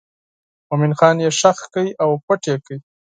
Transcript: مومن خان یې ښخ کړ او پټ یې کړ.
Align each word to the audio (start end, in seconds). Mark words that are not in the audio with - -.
مومن 0.67 0.91
خان 0.99 1.15
یې 1.23 1.29
ښخ 1.39 1.59
کړ 1.73 1.85
او 2.03 2.09
پټ 2.25 2.41
یې 2.49 2.55
کړ. 2.65 2.77